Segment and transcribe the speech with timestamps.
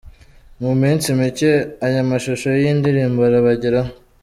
[0.61, 1.51] Mu minsi mike
[1.85, 3.91] aya mashusho y'iyi ndirimbo arabageraho.